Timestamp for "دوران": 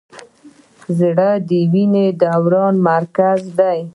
2.21-2.75